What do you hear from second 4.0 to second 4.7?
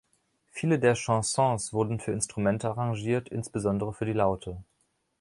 die Laute.